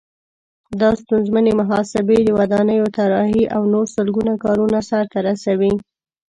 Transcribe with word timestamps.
دا 0.81 0.89
ستونزمنې 1.01 1.51
محاسبې، 1.59 2.17
د 2.23 2.29
ودانیو 2.39 2.87
طراحي 2.97 3.43
او 3.55 3.61
نور 3.73 3.85
سلګونه 3.95 4.33
کارونه 4.43 4.79
سرته 4.89 5.17
رسوي. 5.27 5.73